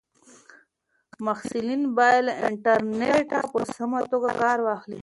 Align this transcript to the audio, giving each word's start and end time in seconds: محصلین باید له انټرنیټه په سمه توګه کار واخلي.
محصلین 1.25 1.81
باید 1.97 2.21
له 2.27 2.33
انټرنیټه 2.47 3.39
په 3.51 3.59
سمه 3.75 3.99
توګه 4.11 4.29
کار 4.41 4.57
واخلي. 4.61 4.99